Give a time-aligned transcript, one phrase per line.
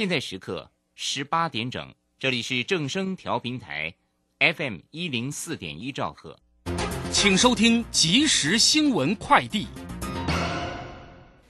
[0.00, 3.94] 现在时刻十八点整，这里是正声调频台
[4.38, 6.40] ，FM 一零四点一兆赫，
[7.12, 9.66] 请收听即时新闻快递。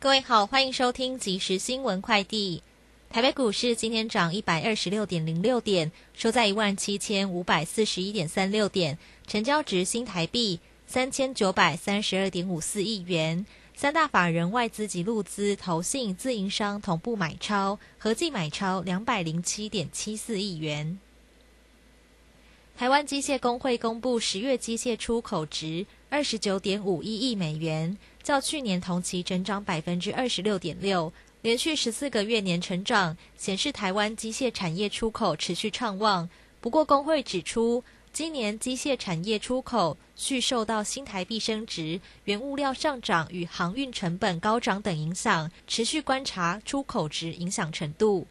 [0.01, 2.65] 各位好，欢迎收听即时新闻快递。
[3.08, 8.98] 台北股市今天涨一百二十六点零六点，收在一万七千五百四十一点三六点，
[9.28, 10.58] 成交值新台币
[10.88, 13.46] 三千九百三十二点五四亿元。
[13.81, 20.98] 三大法人外资及路资、投信、自营商同步买超，合计买超两百零七点七四亿元。
[22.77, 31.10] 台湾机械工会公布十月机械出口值二十九点五一亿美元，较去年同期增长百分之二十六点六，
[31.41, 36.28] 连续十四个月年成长，显示台湾机械产业出口持续畅旺。
[36.60, 37.83] 不过，工会指出。
[38.12, 48.27] 今年机械产业出口续受到新台币升值、原物料上涨与航运成本高涨等影响，持续观察出口值影响程度。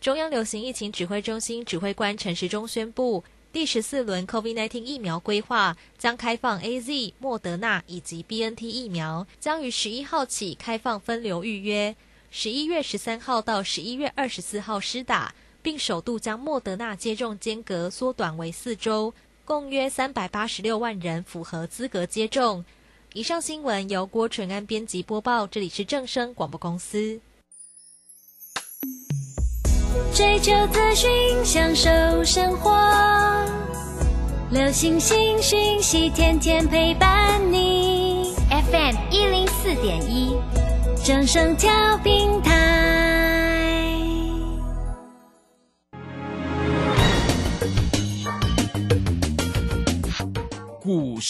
[0.00, 11.96] 中央流行疫情指挥中心指挥官陈时中宣布，第十四轮 COVID-19 疫苗规划将开放 A Z、莫德纳以及 B N T 疫苗，将于十一号起开放分流预约，
[12.30, 15.34] 十一月十三号到十一月二十四号施打。
[15.64, 19.14] 并首度将莫德纳接种间隔缩短为四周，
[19.46, 22.62] 共约三百八十六万人符合资格接种。
[23.14, 27.18] 以上新闻由郭纯安编辑播报，这里是正声广播公司。
[30.12, 31.10] 追求资讯，
[31.42, 31.88] 享受
[32.22, 32.70] 生活，
[34.50, 38.34] 流星星讯息，天天陪伴你。
[38.50, 40.36] FM 一零四点一，
[41.02, 43.33] 正声调频台。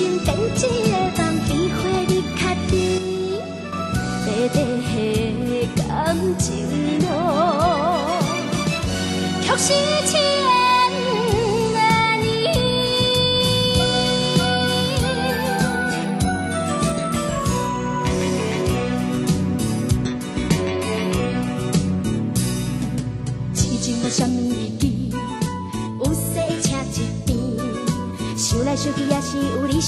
[0.00, 0.37] 用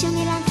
[0.01, 0.50] 是有理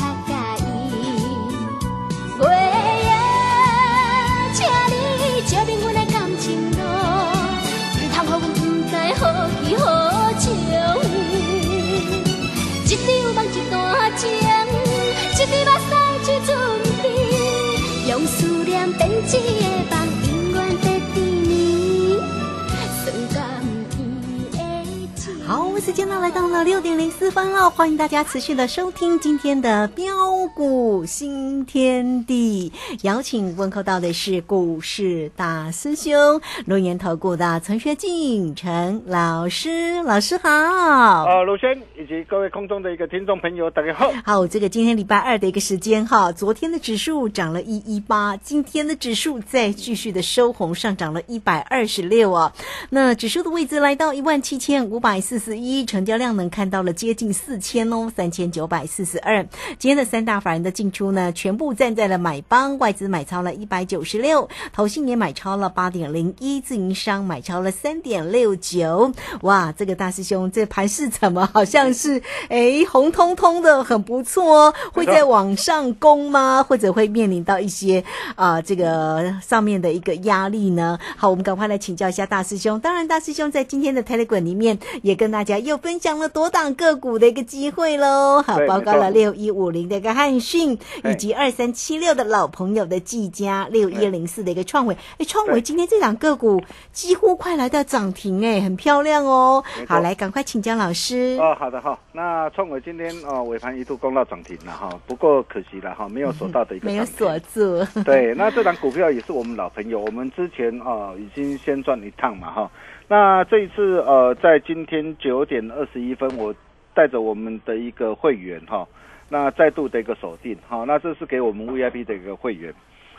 [26.20, 30.19] 来到了六点零四分了，欢迎大家持续的收听今天的标
[30.54, 32.72] 股新天地。
[33.02, 40.50] 邀请问候到的是股市大师兄龙岩投顾的陈学进陈老师，老师好。
[40.50, 44.12] 呃，卢轩以及各位空中的一个听众朋友，大家好。
[44.22, 52.52] 好，这个今天礼拜二的一个时间哈，昨天的指数涨了一一八，今天的指数再继续的收红，上涨了一百二十六啊。
[52.90, 55.70] 那指数的位置来到一万七千五百四十一。
[55.70, 59.46] 一，成交量能看到了接近四千哦，三千九百四十二。
[59.78, 69.12] 今天的三大法人的进出呢，全部站在了买方，外资买超了一百九十六，投信也买超了八点零一，自营商买超了三点六九。
[69.42, 74.74] 哇，这个大师兄，这盘是怎么好像是哎红彤彤的，很不错哦？
[74.92, 76.62] 会在往上攻吗？
[76.62, 78.02] 或者会面临到一些
[78.36, 80.98] 啊、这个上面的一个压力呢？
[81.16, 82.78] 好，我们赶快来请教一下大师兄。
[82.80, 88.42] 当然，大师兄在今天的 Telegram 里面也跟大家又分享了多档个股的一个机会喽。
[88.42, 94.94] 好，对包括了六一五零的一个汉讯，以及二三七六的老朋友的技嘉，六一零四的一个创维。
[95.18, 96.62] 哎，创维今天这档个股
[96.92, 101.36] 几乎快来到涨停，哎，很漂亮哦好，来赶快请江老师。
[101.40, 101.98] 哦，好的哈。
[102.12, 112.70] 那创维今天哦尾盘一度攻到涨停了哈，不过可惜了哈，没有锁到的一个没有锁住， 对，那这档股票也是我们老朋友，我们之前啊、呃已经先赚一趟嘛哈。
[113.08, 116.54] 那这一次呃，在今天九点二十一分，我
[116.94, 118.86] 带着我们的一个会员哈，
[119.30, 122.74] 那再度的一个锁定哦，那这是给我们 VIP 的一个会员。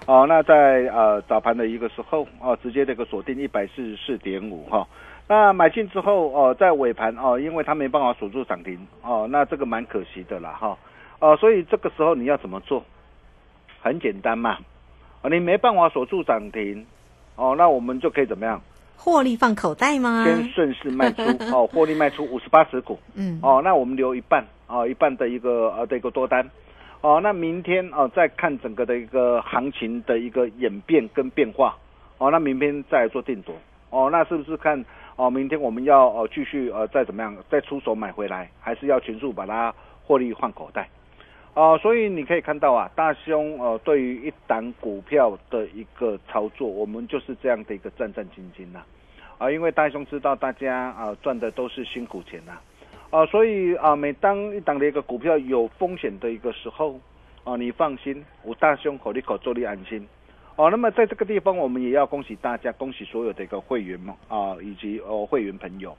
[0.06, 4.88] 哦，那在呃早盘的一个时候哦，直接的一个锁定一百四十四点五哈。
[5.28, 10.78] 那买进之后哦，在尾盘哦，因为它没办法锁住涨停哦，那这个蛮可惜的啦哈。
[11.20, 12.84] 哦，所以这个时候你要怎么做？
[13.82, 14.58] 很简单嘛，
[15.22, 16.86] 啊，你没办法锁住涨停，
[17.36, 18.62] 哦，那我们就可以怎么样？
[18.96, 20.24] 获利放口袋吗？
[20.26, 26.50] 先顺势卖出，哦，获利卖出五十八十股，嗯，哦，那我们留一半，哦，一半的一个呃的一个多单，
[27.02, 31.78] 哦，那明天哦再看整个的一个行情的一个演变跟变化，
[32.18, 33.54] 哦，那明天再做定夺，
[33.90, 34.86] 哦，那是不是看
[35.18, 39.74] 哦明天我们要呃继续呃再怎么样再出手买回来，还是要全数把它
[40.06, 40.88] 获利换口袋？
[41.54, 48.80] 哦，所以你可以看到啊，大兄呃对于一档股票的一个操作，我们就是这样的一个战战兢兢呐、
[49.38, 52.54] 啊，因为大兄知道大家啊赚的都是辛苦钱呐、
[53.12, 57.00] 啊所以啊每当一档的一个股票有风险的一个时候，
[57.44, 60.08] 啊你放心，我大胸口里口坐立安心。
[60.56, 65.96] 哦，那么在这个地方，我们也要恭喜大家，恭喜所有的一个会员们啊，以及哦会员朋友。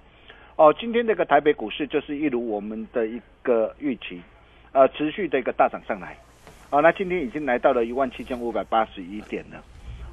[0.57, 4.23] 哦，今天这个台北股市就是一如我们的一个预期，
[4.73, 6.17] 呃，持续的一个大涨上来。
[6.71, 9.63] 啊，那今天已经来到了一万七千五百八十一点了。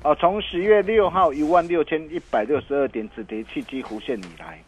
[0.04, 4.60] 哦，从十月六号一万六千一百六十二点止跌契机弧线以来，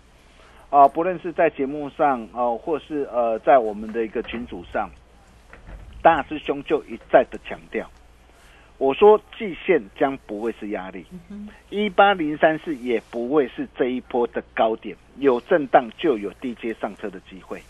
[0.71, 4.89] 啊，不论是在节目上哦、或是呃在我们的一个群组上，
[6.01, 7.87] 大师兄就一再的强调，
[8.77, 11.05] 我说季线将不会是压力，
[11.69, 17.61] 一八零三四也不会是这一波的高点，有震荡就有低阶上车的机会。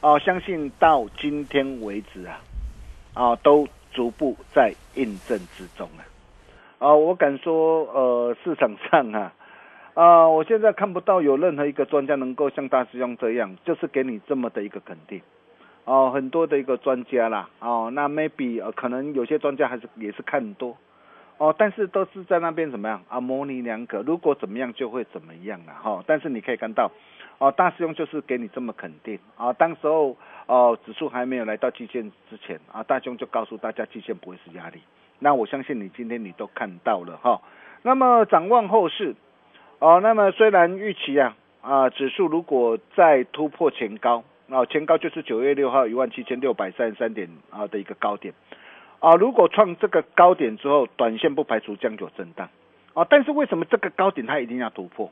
[0.00, 2.40] 哦，相信到今天为止啊，
[3.14, 6.02] 啊，都逐步在印证之中啊。
[6.78, 9.32] 啊，我敢说，呃，市场上啊，
[9.94, 15.22] 啊，我现在看不到有任何一个专家能够像大师兄这样，就是给你这么的一个肯定。
[15.84, 20.76] 哦，很多的一个专家啦，哦，那 maybe 呃，可能有些专家还是也是看多，
[21.38, 23.02] 哦，但是都是在那边怎么样？
[23.08, 26.90] 啊，模棱两可，如果怎么样就会怎么样了哈、但是你可以看到，
[27.38, 29.18] 哦，大师兄就是给你这么肯定。
[29.36, 34.80] 啊，当时候哦指数还没有来到季线之前啊，大兄就告诉大家季线不会是压力。
[35.18, 37.40] 那我相信你今天你都看到了哈、
[37.82, 39.14] 那么展望后市，
[39.78, 44.24] 哦，那么虽然预期啊啊指数如果再突破前高。
[44.46, 48.34] 啊，前高就是九月六号一万七千六百三十三点啊的一个高点，
[49.00, 52.50] 啊，如果创这个高点之后，短线不排除将有震荡，
[52.92, 55.10] 啊，但是为什么这个高点它一定要突破？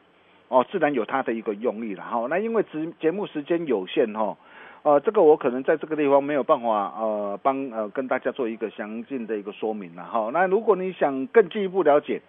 [0.48, 2.26] 哦，自然有它的一个用意了哈。
[2.28, 4.36] 那因为节节目时间有限哈，
[4.82, 10.28] 呃，这个我可能在这个地方没有办法呃帮呃跟大家做一个详尽的一个说明了哈。
[10.30, 12.20] 那如果你想更进一步了解，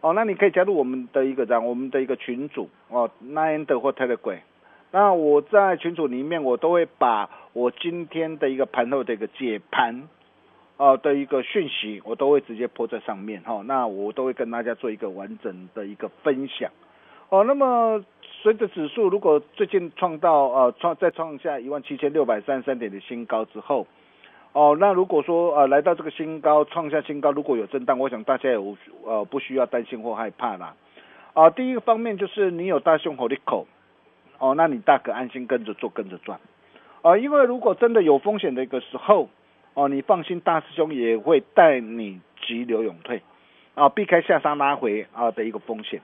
[0.00, 4.40] 哦，那你可以加入我们的一个这样我们的一个群组哦，Nine 的或 Telegram。
[4.90, 10.08] 那我在群组里面，我都会把我今天的一个盘后的一个解盘，
[10.76, 16.70] 哦的一个讯息，我都会直接泼在上面哈、那我都会跟大家做一个完整的一个分享。
[17.28, 23.86] 哦，那么随着指数如果最近创到呃创再创下一万七千六百三十三点的新高之后，
[24.52, 30.74] 哦，那如果说呃来到这个新高创下新高，如果有震荡，我想大家也无呃不需要担心或害怕啦。
[31.34, 33.66] 啊、第一个方面就是你有大胸口的口。
[34.40, 36.38] 哦，那你大可安心跟着做，跟着赚，
[37.02, 39.28] 啊、因为如果真的有风险的一个时候，
[39.74, 43.20] 哦，你放心，大师兄也会带你急流勇退，
[43.74, 46.00] 啊，避开下杀拉回啊的一个风险，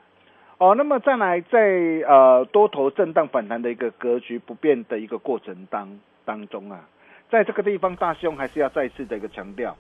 [0.59, 1.61] 哦，那么再来在
[2.09, 6.89] 呃多头震荡反弹的一个格局不变的一个过程当当中啊，
[7.31, 9.77] 在这个地方，大师兄还是要再次的一个强调，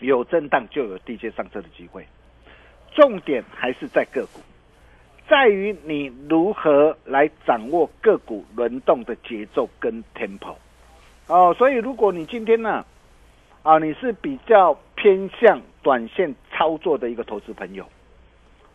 [0.00, 2.06] 有震荡就有低阶上车的机会，
[2.94, 4.40] 重点还是在个股。
[5.28, 10.56] 在于你如何来掌握个股轮动的节奏跟 tempo。
[11.26, 12.84] 哦，所以如果你今天呢，
[13.62, 17.86] 啊，你是比较偏向短线操作的一个投资朋友，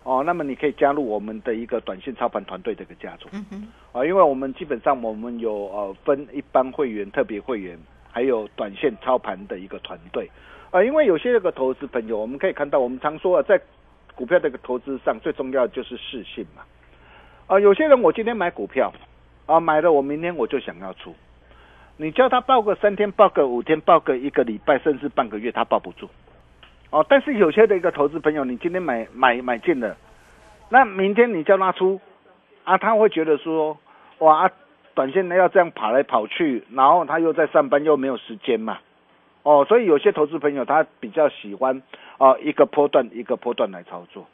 [0.04, 3.30] 哦，那么你可以加入我们的一个短线操盘团队的一个家族。
[3.32, 7.80] 嗯，啊，因为我们基本上我们有呃分一般会员、特别会员，
[8.12, 10.30] 还有短线操盘的一个团队。
[10.72, 13.62] 啊，因为有些这个投资朋友，我们可以看到，我们常说啊，在
[14.14, 16.64] 股票这个投资上，最重要的就是适性嘛。
[17.48, 18.92] 啊，有些人我今天买股票，
[19.46, 21.16] 啊，买了我明天我就想要出，
[21.96, 26.10] 你叫他报个三天，报个五天，报个一个礼拜，甚至半个月，他抱不住。
[26.94, 29.98] 哦，但是有些的一个投资朋友，你今天买买买进了，
[30.70, 32.00] 那明天你叫他出，
[32.66, 33.80] 啊，他会觉得说，
[34.20, 34.52] 哇，
[34.94, 38.78] 短线呢要这样跑来跑去，然后他又在上班，又没有时间嘛。
[39.42, 41.82] 哦，所以有些投资朋友他比较喜欢
[42.20, 44.28] 哦、一个波段一个波段来操作。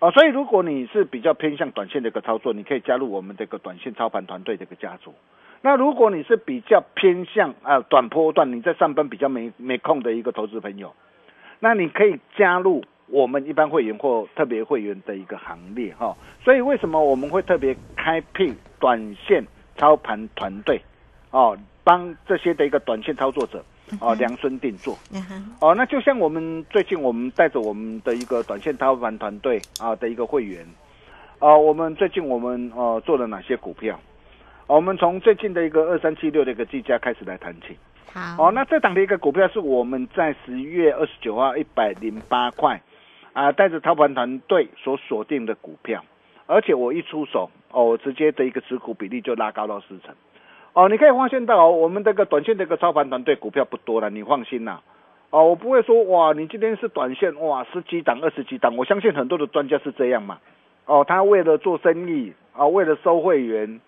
[0.00, 5.14] 哦，所以如果你是比较偏向短线的一个操作，你可以加入我们这个短线操盘团队的一个家族。
[5.60, 10.92] 那如果你是比较偏向啊、短波段，你在上班比较没没空的一个投资朋友，
[11.64, 16.16] 那你可以加入我们一般会员或特别会员的一个行列哈。
[16.42, 19.44] 所以为什么我们会特别开辟短线
[19.76, 20.82] 操盘团队
[21.30, 23.64] 哦，帮这些的一个短线操作者
[24.00, 24.98] 哦量身定做。
[25.60, 30.66] 哦，那就像我们最近我们带着我们的一个短线操盘团队啊的一个会员，
[31.38, 33.96] 啊，我们最近我们呃做了哪些股票？
[34.66, 37.76] 我们从最近的一个二三七六的一个计价开始来谈起。
[38.10, 42.80] 好，哦，那这档的一个股票是我们在十月二十九号一百零八块
[43.32, 46.04] 啊，带着操盘团队所锁定的股票，
[46.46, 50.14] 而且我一出手哦，我直接的一个持股比例就拉高到四成。
[50.74, 54.80] 哦，你可以发现到、我们这个短线的一个操盘团队股票不多了，你放心啦。
[55.30, 60.38] 哦，我不会说哇，你今天是短线哇，十几档、二十几档，我相信很多的专家是这样嘛。
[60.84, 63.80] 哦，他为了做生意啊，为了收会员，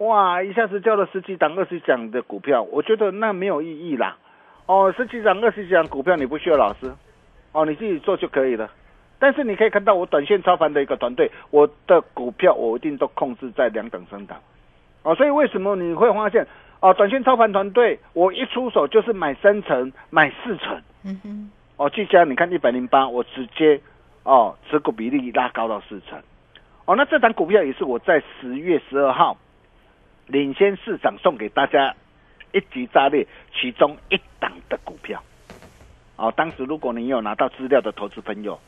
[0.00, 4.16] 哇，一下子交了十几档、二十几档的股票，我觉得那没有意义啦。
[4.64, 6.90] 哦，十几档、二十几档股票你不需要老师，
[7.52, 8.70] 哦，你自己做就可以了。
[9.18, 14.38] 但是你可以看到我短线操盘的一个团队，我的股票我一定都控制在两等升档。
[15.02, 16.46] 哦，所以为什么你会发现
[16.80, 20.80] 哦，短线操盘团队我一出手就是买三成、买四成。
[21.04, 23.78] 嗯哼，哦，技嘉你看一百零八，我直接
[24.22, 26.18] 哦持股比例拉高到四成。
[26.86, 29.36] 哦，那这档股票也是我在十月十二号
[30.30, 31.94] 领先市场送给大家
[32.52, 33.26] 一级炸裂
[33.60, 35.22] 其中一档的股票。
[36.16, 38.58] 哦，当时如果你有拿到资料的投资朋友，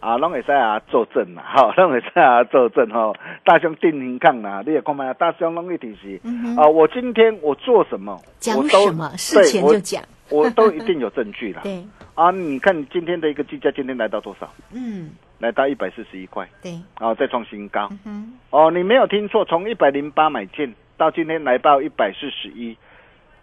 [0.00, 6.20] 啊，拢会使啊作证啦， 吼、拢会使啊作证吼、大兄定停抗啦，你也看嘛，大兄拢一定是。
[6.24, 11.60] 嗯啊，我今天我做什么，讲什么事前就讲，我 我都一定有证据啦。
[11.62, 11.82] 对，
[12.14, 14.52] 啊，你看今天的一个计价，今天来到多少？
[14.72, 17.88] 嗯，来到一百四十一块，对，啊，再创新高。
[18.04, 22.76] 嗯，哦，你没有听错，从一百零八买进到今天来到一百四十一，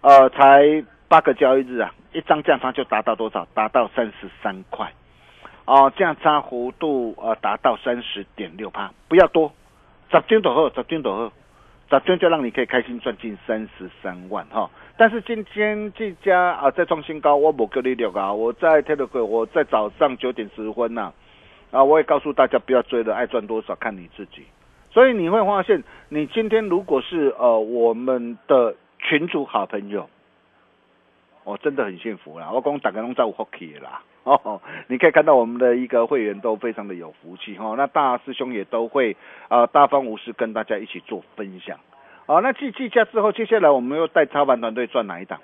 [0.01, 3.47] 呃，才八个交易日啊，一张价差就达到多少？
[3.53, 4.91] 达到三十三块。
[5.65, 9.49] 哦，价差幅度呃达到三十点六八，不要多，
[10.11, 11.31] 十张就好，十张就好，
[11.89, 14.69] 十张就让你可以开心赚进三十三万哈。
[14.97, 21.13] 但是今天这家啊再创新高，我不跟你聊啊，我在 Telegram，我在早上九点十分呐、
[21.71, 24.45] 啊，我也告诉大家不要追了，爱赚多少看你自己。
[24.93, 30.07] 所以你会发现，你今天如果是呃我们的群主好朋友，
[31.43, 32.51] 我、真的很幸福啦。
[32.53, 34.03] 我讲大家拢在有福气的啦。
[34.23, 39.17] 哦，你可以看到我们的一个会员都非常的有福气哈、那大师兄也都会
[39.49, 41.77] 呃大方无私跟大家一起做分享。
[42.25, 45.41] 好、那计计价之后，接下来我们又带操盘团队赚哪一档？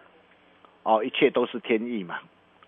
[0.84, 2.20] 哦，一切都是天意嘛。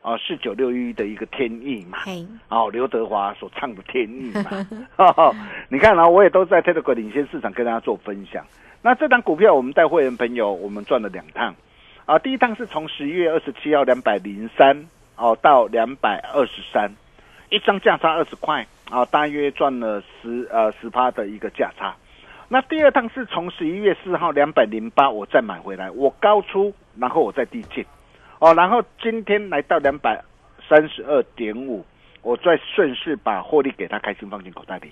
[0.01, 1.99] 哦，四九六一的一个天意嘛。
[2.01, 4.67] 嘿，哦，刘德华所唱的天意嘛。
[4.97, 5.35] 哦、
[5.69, 8.43] 你看啊，我也都在 Telegram 领先市场跟大家做分享。
[8.81, 11.53] 那这档股票，我们带会员朋友，我们赚了两趟。
[12.05, 16.91] 啊，第一趟是从十一月二十七号两百零三哦到两百二十三，
[17.49, 21.95] 一张价差二十块啊，大约赚了十呃十趴的一个价差。
[22.49, 27.85] 那第二趟是从十一月四号两百零八，我再买回来，我高出，然后我再低进，
[28.41, 30.19] 哦，然后今天来到两百
[30.67, 31.85] 三十二点五，
[32.23, 34.91] 我再顺势把获利给他开心放进口袋里。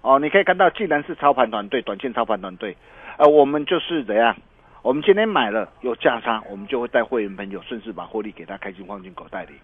[0.00, 2.76] 哦，你可以看到，既然是操盘团队，短线操盘团队，
[3.16, 4.36] 呃，我们就是怎样？
[4.82, 9.54] 我们今天买了有价差，我们就会带会员朋友顺势把获利给他开心放进口袋里。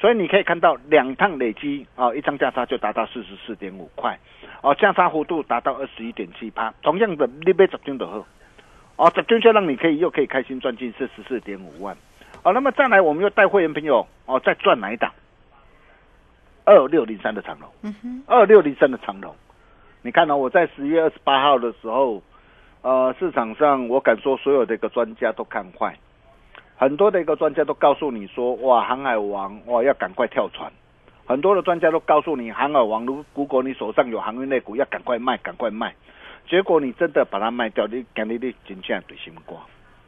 [0.00, 4.18] 所以你可以看到两趟累积啊、一张价差就达到四十四点五块，
[4.62, 6.74] 哦，价差幅度达到二十一点七八。
[6.82, 8.26] 同样的，你买十张就好，
[8.96, 11.96] 哦，十张就让你可以又可以开心赚进四十四点五万。
[12.44, 15.10] 哦，那么再来，我们又带会员朋友哦，再赚哪一档？
[16.66, 19.34] 二六零三的长龙，嗯哼，二六零三的长龙，
[20.02, 22.22] 你看呢、我在十月二十八号的时候，
[22.82, 25.94] 呃，市场上我敢说所有的一个专家都看坏，
[26.76, 30.70] 很多的一个专家都告诉你说，哇，航海王，哇，要赶快跳船。
[31.26, 35.94] 很多的专家都告诉你，航海王，如如果你手上有航运类股，要赶快卖，赶快卖。
[36.46, 39.58] 结果你真的把它卖掉，你赶紧你真正对心瓜。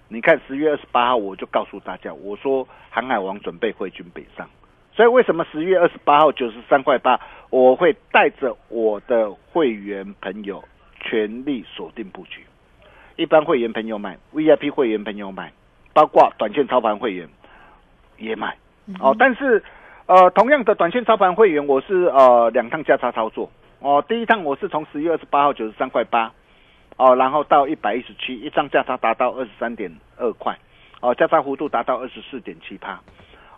[0.09, 4.49] 你看十月二十八号，我就告诉大家，我说航海王准备回军北上。
[4.95, 7.21] 所以为什么十月二十八号九十三块八，
[7.51, 10.65] 我会带着我的会员朋友
[11.01, 12.47] 全力锁定布局，
[13.17, 15.53] 一般会员朋友买，VIP 会员朋友买，
[15.93, 17.29] 包括短线操盘会员
[18.17, 18.57] 也买。
[19.01, 19.63] 哦，但是
[20.07, 23.51] 呃，同样的短线操盘会员，我是呃两趟价差操作。
[23.81, 26.33] 哦，第一趟我是从十月二十八号九十三块八，
[26.97, 30.57] 哦，然后到一百一十七，一张价差达到二十三点二块，
[31.01, 33.01] 哦，价差幅度达到二十四点七帕。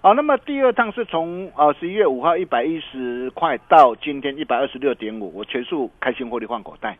[0.00, 6.96] 哦，那么第二趟是从呃十一月五号一百一十块到今天一百二十六点五，我全数开心获利换口袋，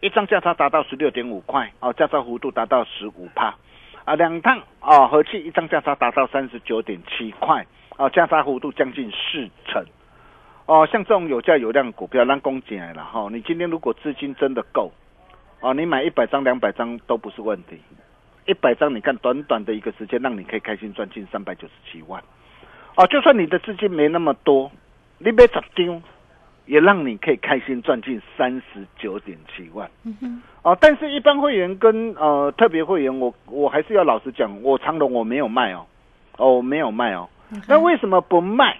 [0.00, 3.54] 一张价差达到十六点五块，哦，价差幅度达到十五帕，
[4.04, 9.84] 啊，两趟哦合计一张价差达到三十九点七块，哦，价差幅度将近四成。
[10.66, 13.28] 哦，像这种有价有量股票，让攻进来了哈。
[13.30, 14.90] 你今天如果资金真的够，
[15.64, 17.80] 哦，你买一百张、两百张都不是问题。
[18.44, 22.22] 一百张，你看短短的一个时间，让你可以开心赚进三百九十七万。
[22.96, 24.70] 哦，就算你的资金没那么多，
[25.16, 26.02] 你买十张，
[26.66, 29.90] 也让你可以开心赚进三十九点七万。
[30.60, 35.86] 哦，但是一般会员跟呃特别会员，我我还是要老实讲，我长隆我没有卖哦，
[36.36, 37.26] 哦我没有卖哦。
[37.66, 38.78] 那为什么不卖？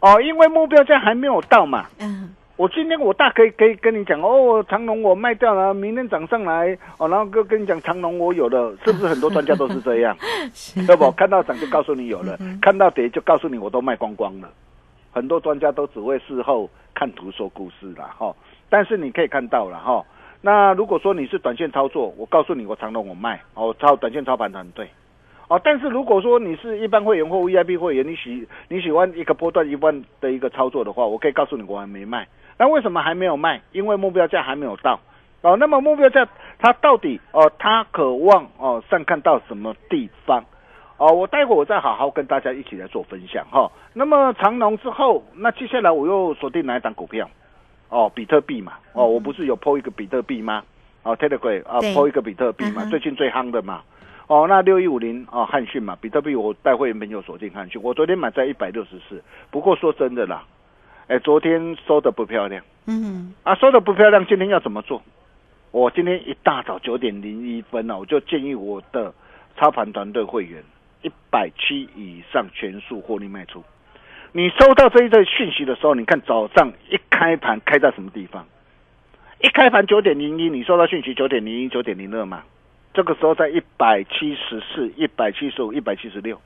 [0.00, 1.84] 哦，因为目标价还没有到嘛。
[2.00, 10.16] 嗯，我今天我大可以可以跟你讲哦，长隆我卖掉了，明天涨上来哦，然后跟跟你讲长隆我有了，是不是很多专家都是这样？
[10.86, 11.10] 要不？
[11.12, 14.48] 看到涨就告诉你有了，看到跌就告诉你我都卖光光了。
[15.12, 18.34] 很多专家都只会事后看图说故事啦，哈。
[18.68, 20.04] 但是你可以看到了哈。
[20.40, 24.88] 那如果说你是短线操作，我告诉你我长隆我卖哦，操短线操盘团队。
[25.52, 32.26] 哦，但是如果说你是一般会员或 VIP 会员，你喜你喜欢一个波段一万的一个操作的话，我可以告诉你我还没卖。
[32.58, 33.60] 那为什么还没有卖？
[33.72, 34.98] 因为目标价还没有到。
[35.42, 36.26] 哦，那么目标价
[36.58, 40.42] 它到底哦，它渴望哦上看到什么地方？
[40.96, 47.28] 哦，我待会我再好好跟大家一起来做分享哈、那么长隆之后，那接下来我又锁定哪一档股票？
[47.90, 48.72] 哦，比特币嘛。
[48.94, 50.62] 哦，我不是有 PO 一个比特币吗？
[51.02, 53.82] 哦，Telegram 啊抛一个比特币嘛，最近最夯的嘛。
[54.32, 60.42] 哦，那六一五零哦，汉讯嘛，比特币我带会员朋友锁定汉讯，我昨天买在一百六十四，不过说真的啦，
[61.06, 65.02] 哎，昨天收的不漂亮嗯，啊，收的不漂亮，今天要怎么做？
[65.70, 69.12] 我今天一大早九点零一分呢、我就建议我的
[69.58, 70.64] 操盘团队会员
[71.02, 73.62] 一百七以上全数获利卖出。
[74.32, 78.46] 你收到这一则讯息的时候，你看早上一开盘开在什么地方？
[79.42, 82.42] 一开盘九点零一，你收到讯息九点零一、九点零二嘛？
[82.94, 86.38] 这个时候在一百七十四、一百七十五、一百七十六，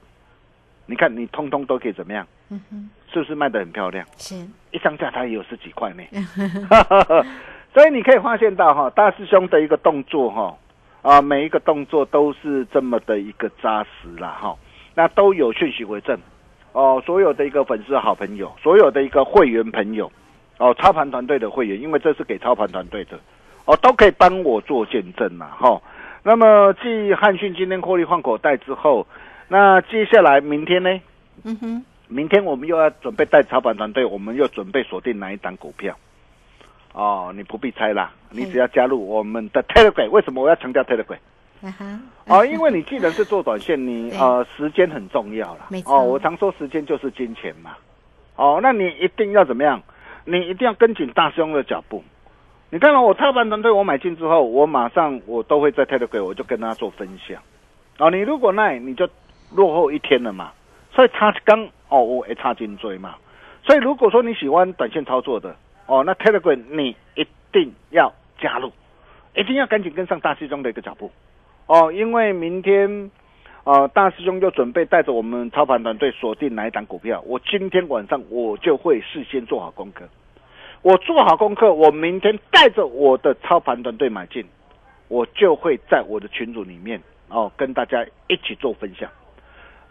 [0.86, 2.26] 你看你通通都可以怎么样？
[2.50, 4.06] 嗯哼，是不是卖的很漂亮？
[4.16, 4.36] 是，
[4.70, 6.02] 一张价它也有十几块呢。
[7.74, 10.56] 所以你可以发现到哈，大师兄的一个动作哈，
[11.02, 14.56] 啊，每一个动作都是这么的一个扎实啦哈，
[14.94, 16.16] 那都有讯息为证
[16.72, 17.02] 哦。
[17.04, 20.10] 所有的一个粉丝好朋友，所有的一个会员朋友，
[20.58, 23.18] 哦，操盘团队的会员，因为这是给操盘团队的，
[23.64, 25.82] 哦，都可以帮我做见证啦哈。
[26.26, 29.06] 那么继汉讯今天获利换口袋之后，
[29.46, 30.90] 那接下来明天呢？
[31.44, 35.96] 嗯哼，明天我们又要准备带操盘团队，我们又准备锁定哪一档股票？
[36.92, 40.10] 哦，你不必猜啦，你只要加入我们的 Telegram。
[40.10, 41.18] 为什么我要强调 Telegram？
[41.62, 45.80] 啊哈，哦，因为你既然是做短线，你 对呃时间很重要啦没。
[45.82, 47.76] 错哦，我常说时间就是金钱嘛。
[48.34, 49.80] 哦，那你一定要怎么样？
[50.24, 52.02] 你一定要跟紧大师兄的脚步。
[52.70, 57.40] 你看到我操盘团队，我买进之后，我马上我都会在 Telegram 我就跟他做分享。
[57.98, 59.08] 哦，你如果那你就
[59.54, 60.52] 落后一天了嘛，
[60.92, 63.14] 所以差刚哦，我也差金追嘛。
[63.62, 65.54] 所以如果说你喜欢短线操作的，
[65.86, 68.72] 哦，那 Telegram 你一定要加入，
[69.36, 71.10] 一定要赶紧跟上大师兄的一个脚步。
[71.66, 73.10] 哦，因为明天，
[73.62, 77.22] 呃，大师兄就准备带着我们操盘团队锁定哪一档股票。
[77.26, 80.04] 我今天晚上我就会事先做好功课，
[80.82, 84.44] 我做好功课，我明天带着我的操盘团队买进，
[85.08, 89.10] 我就会在我的群组里面哦跟大家一起做分享，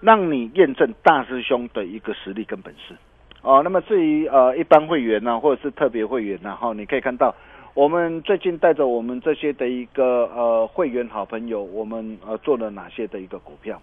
[0.02, 2.95] 让你验证大师兄的一个实力跟本事。
[3.41, 7.34] 哦，那么至于呃一般会员呢、或者是特别会员呢、哈、你可以看到。
[7.76, 13.82] 我们最近带着我们这些的一个呃会员好朋友，我们呃做了哪些的一个股票？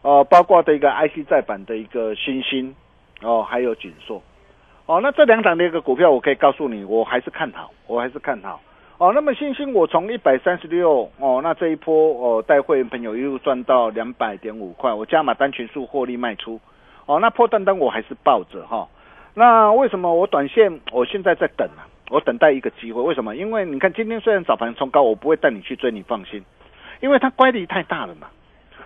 [0.00, 2.74] 呃，包括的一个 IC 再版的一个新兴，
[3.20, 4.22] 哦，还有锦硕，
[4.92, 8.60] 哦，那这两档的一个股票，我可以告诉你，我还是看好，我还是看好。
[8.98, 16.60] 哦，那么星星我从一百三十六哦，那这一波哦，带会员朋友一路赚到两百点五块，我加码单全数获利卖出。
[17.06, 18.86] 哦，那破单单我还是抱着哈。
[19.32, 21.88] 那为什么我短线我现在在等啊？
[22.10, 23.34] 我等待一个机会，为什么？
[23.34, 26.44] 因为你看今天虽然早盘冲高，我不会带你去追，你放心，
[27.00, 28.26] 因为它乖离太大了嘛。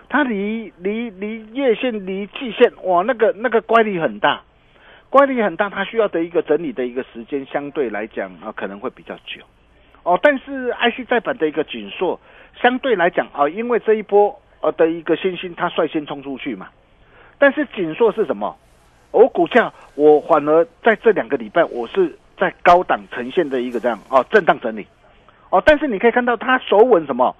[0.07, 4.41] 它离离离月线离季线哇，那个那个乖离很大，
[5.09, 9.41] 乖离很大，它需要的一个整理的一个时间相对来讲啊可能会比较久。
[10.03, 12.19] 哦，但是 IC 再版的一个紧缩
[12.61, 16.67] 相对来讲啊，因为这一波呃的一个新兴它率先冲出去嘛，
[17.37, 18.57] 但是紧缩是什么？
[19.11, 24.85] 我股价我反而在这两个礼拜我是在高档呈现的一个这样哦震荡整理，
[25.49, 27.35] 哦，但是你可以看到它守稳什么？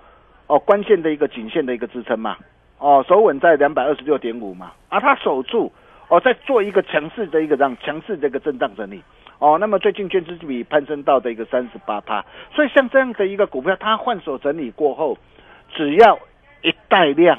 [0.47, 2.37] 哦，关键的一个颈线的一个支撑嘛。
[2.79, 5.71] 哦，守稳在两百二十六点五嘛，而它守住，
[6.09, 9.03] 哦，在做一个强势的一个这样强势的一个震荡整理，
[9.39, 15.17] 哦，那么最近券资比攀升到的一个三十八趴，所以像这样的一个股票，它换手整理过后，
[15.73, 16.17] 只要
[16.61, 17.37] 一带量，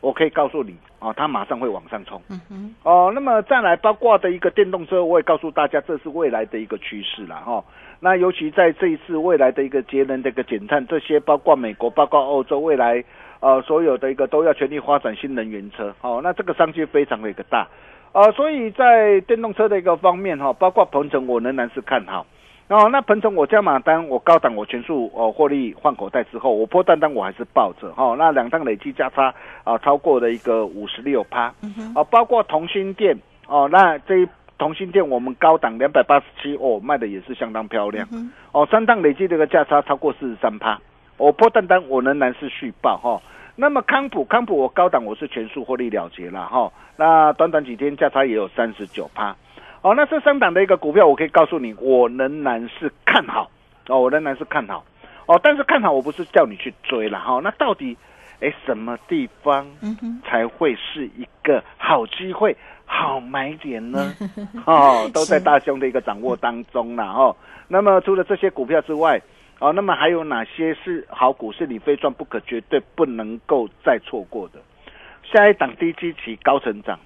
[0.00, 7.62] 我可以告诉你，哦，它马上会往上冲，嗯哼，哦，那么再来包括的一个电动车，我也告诉大家，这是未来的一个趋势了，哈，
[8.00, 13.04] 那尤其在这一次未来的一个节能的一个减碳，这些包括美国，包括欧洲未来。
[13.40, 17.68] 呃，所有的一个都要全力发展新能源车，哦，那这个商机非常的一个大，
[18.12, 22.26] 啊，所以在电动车的一个方面哈，包括鹏程，我仍然是看好，
[22.68, 31.52] 哦，那鹏程我加码单，我高档我全数哦获利换口袋之后，我破单单我还是抱着，哈，那两档累计价差啊超过了一个五十六趴，
[31.94, 33.16] 啊，包括同心店，
[33.46, 38.08] 哦，那这一同心店我们高档两百八十七，哦，卖的也是相当漂亮，
[38.52, 40.80] 哦，三档累计这个价差超过四十三趴。
[41.18, 43.20] 我破单单，我仍然是续报哈。
[43.60, 46.72] 那么康普康普，我高档我是全数获利了结了哈。
[46.96, 49.34] 那短短几天价差也有三十九趴。
[49.82, 53.50] 哦，那这三档的一个股票，我可以告诉你，我仍然是看好
[53.88, 54.84] 哦，我仍然是看好
[55.26, 55.40] 哦。
[55.42, 57.40] 但是看好我不是叫你去追了哈。
[57.42, 57.96] 那到底
[58.38, 59.66] 哎什么地方
[60.24, 64.14] 才会是一个好机会、好买点呢？
[64.66, 67.34] 哦，都在大兄的一个掌握当中了哦。
[67.66, 69.20] 那么除了这些股票之外，
[69.60, 74.60] 哦，那么还有哪些是好股，是你非赚不可、绝对不能够再错过的？
[75.24, 76.98] 下一档低基期高成长，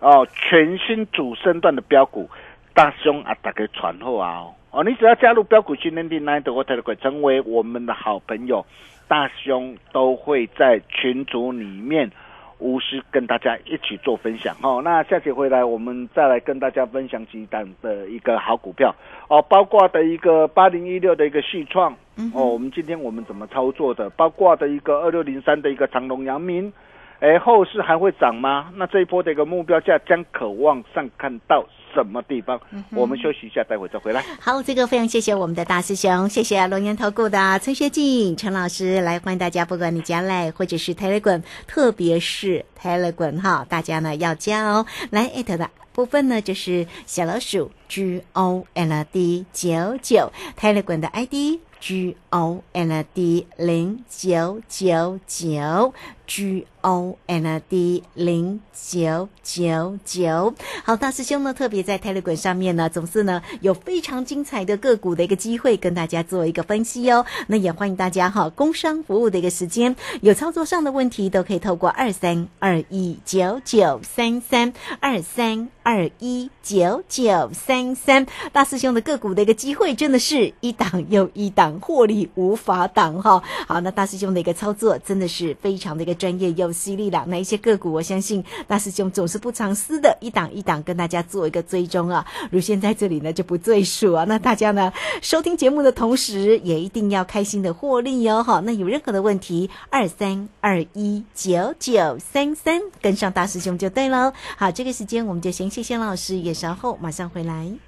[0.00, 2.28] 哦，全新主升段的标股，
[2.74, 4.44] 大兄啊，大家传后啊！
[4.70, 8.66] 哦，你只要加入标股训练营 Nine 的 Water 成为我们的好朋友，
[9.08, 12.10] 大兄都会在群组里面。
[12.58, 14.80] 无私跟大家一起做分享哦。
[14.84, 18.94] 那下节回来，我们再来跟大家分享几档的一个好股票
[19.28, 21.92] 哦，包括的一个八零一六的一个续创
[22.34, 24.10] 哦，我们今天我们怎么操作的？
[24.10, 26.72] 包括的一个二六零三的一个长隆阳明，
[27.20, 28.72] 哎，后市还会涨吗？
[28.76, 31.64] 那这一波的一个目标价将可望上看到。
[31.94, 32.60] 什么地方？
[32.90, 34.22] 我们休息一下，待会再回来。
[34.38, 44.84] 好，这个非常谢谢我们的大师兄，谢谢龙岩投顾的陈学进陈老师来欢迎大家，不管你加来或者是 Telegram，特别是 Telegram 哈，大家呢要加哦。
[45.10, 55.94] 来艾特的部分呢就是小老鼠 G O L D 九九 Telegram 的 ID G O L D 零九九九
[56.28, 56.66] G。
[56.80, 67.26] O N D 零九九九，好，大师兄呢特别在泰勒滚上面呢，总是呢有非常精彩的个股的一个机会跟大家做一个分析哦。
[67.48, 83.42] 那也欢迎大家哈，工商服务的一个时间，有操作上的问题都可以透过二三二一九九三三二三二一九九三三，大师兄的个股的一个机会真的是一档又一档，获利无法挡哈。
[83.66, 86.72] 好，那大师兄的一个操作真的是非常的一个专业又。
[86.78, 92.24] 犀利的那一些个股，我相信大师兄总是不藏私的，一档一档跟大家做一个追踪啊。
[92.52, 94.24] 如现在这里呢就不赘述啊。
[94.28, 98.60] 那大家呢收听节目的同时，也一定要开心的获利哟哈。
[98.60, 104.32] 那有任何的问题，二三二一九九三三跟上大师兄就对喽。
[104.56, 107.87] 好，这个时间我们就先谢谢老师，也稍后马上回来。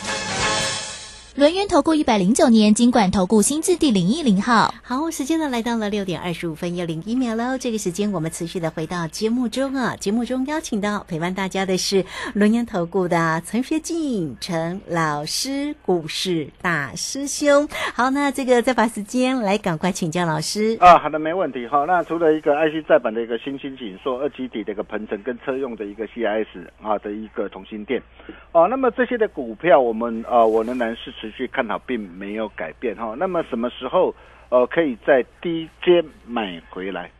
[1.35, 4.73] 轮源投顾一百零九年金管投顾新字第零一零号。
[4.83, 7.57] 好，时间呢来到了六点二十五分又零一秒喽。
[7.57, 17.65] 这个时间我们持续的回到节目中啊，节目中邀请到陪伴大家的是轮源投顾的陈学进陈老师，股市大师兄。
[17.93, 20.75] 好，那这个再把时间来赶快请教老师。
[20.81, 21.65] 啊，好的，没问题。
[21.65, 28.03] 好，那除了一个 IC 再版的一个新兴紧缩二级体的一个鹏程跟车用的一个 CIS 啊的一个同心店，
[28.51, 34.13] 哦、那么这些的股票我们啊我仍然是持续看好，并没有改变哈、那么什么时候
[34.49, 37.11] 呃可以在低阶买回来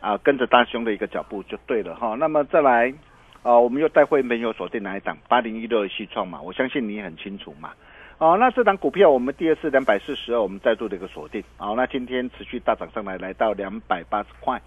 [0.00, 2.92] 啊，跟着大兄的一个脚步就对了哈、那么再来
[3.42, 7.72] 啊，我们又带会朋友锁定哪一档八零一六的西创嘛，我相信你很清楚嘛。
[8.18, 11.44] 哦，那这档股票我们第二次两百四十二，我们再做的一个锁定。
[11.58, 14.58] 好、那今天持续大涨上来，来到两百八十块。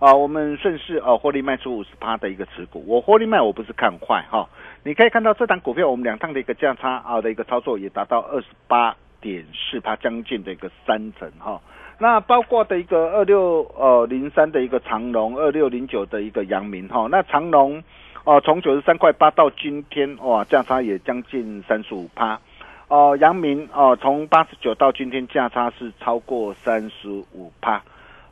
[0.00, 2.84] 啊，我们顺势呃获利卖出五十趴的一个持股。
[2.84, 4.48] 我获利卖我不是看坏哈、
[4.86, 11.60] 你可以看到这档股票我们两趟的一个价差啊的一个操作也达到二十八点四趴，将近的一个三成哈、
[11.98, 17.82] 那包括的一个二六呃零三的一个长隆，二六零九的一个阳明哈、那长隆
[18.22, 22.38] 哦、从九十三块八到今天哇价差也将近三十五趴。
[22.86, 27.82] 哦，阳明哦，从八十九到今天价差是超过三十五趴，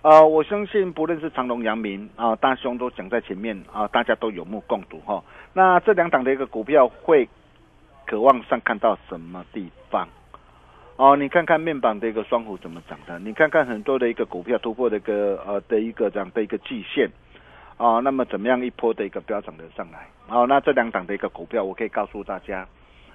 [0.05, 7.27] 呃，我相信不论是长隆、阳明啊、大雄都讲在前面啊、大家都有目共睹哈、那这两档的一个股票会
[8.07, 10.07] 渴望上看到什么地方？
[10.97, 13.19] 哦，你看看面板的一个双虎怎么涨的？
[13.21, 17.09] 你看看很多的一个股票突破的一个呃的一个这样的一个季线，
[17.79, 20.07] 啊、那么怎么样一波的一个飙涨的上来？
[20.29, 22.69] 哦，那这两档的一个股票，我可以告诉大家。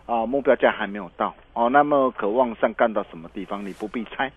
[0.08, 3.64] 啊，目标价还没有到哦，那么渴望上干到什么地方？
[3.64, 4.32] 你不必猜，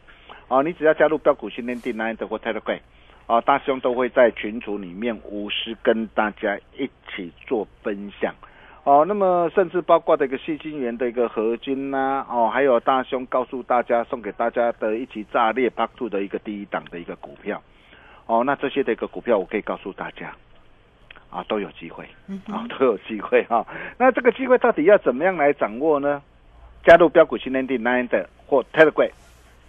[0.53, 2.79] 哦，你只要加入标股训练营 Line 或 Telegram，
[3.27, 8.35] 啊，大兄都会在群组里面无私跟大家一起做分享，
[8.85, 17.63] 哦，那么甚至包括的一个细晶元的一个合金呐、哦，还有大兄告诉大家送给大家的一起炸裂 Park Two 的一个第一档的一个股票，
[18.27, 20.35] 哦，那这些的一个股票我可以告诉大家。
[21.31, 22.07] 啊，都有机会，
[22.47, 26.21] 啊，都有机会哈、那这个机会到底要怎么样来掌握呢？
[26.85, 29.11] 加入标股训练营 Nine 的或 Telegram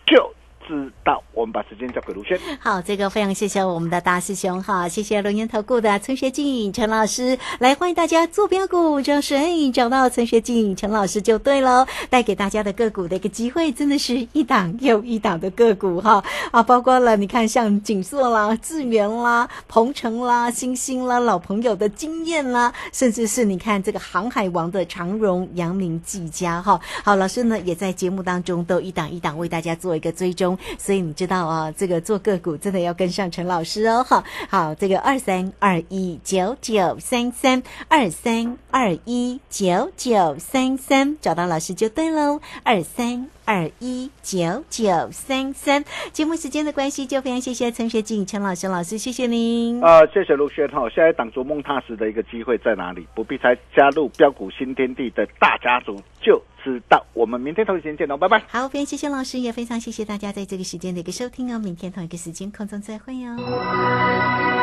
[0.06, 0.34] 就
[0.68, 1.22] 知道。
[1.34, 2.40] 我们把时间交给卢轩。
[2.60, 43.28] 好，这个非常谢谢我们的大师兄哈，谢谢龙岩投顾的陈学进陈老师，来欢迎大家做标股，就是哎找到陈学进陈老师就对喽，带给大家的个股的一个机会，真的是一档又一档的个股哈啊，包括了你看像锦硕啦、智源啦、鹏程啦、星星啦，老朋友的经验啦，甚至是你看这个航海王的长荣、阳明、技嘉哈，好，老师呢也在节目当中都一档一档为大家做一个追踪，所以你知道啊，这个做个股真的要跟上陈老师哦，哈，好，这个二三二一九九三三二三二一九九三三，找到老师就对喽，二三。
[43.46, 49.84] 二一九九三三，节目时间的关系，就非常谢谢陈学静陈老师老师，谢谢您。
[49.84, 50.90] 啊、谢谢卢轩哈。
[50.90, 53.08] 现在挡逐梦踏实的一个机会在哪里？
[53.14, 57.06] 不必猜，加入标股新天地的大家族就知道。
[57.14, 58.42] 我们明天同一时间见喽，拜拜。
[58.48, 61.60] 好，非常谢谢老师，也非常谢谢大家在这个时间的一个收听哦。
[61.60, 64.63] 明天同一个时间空中再会哦。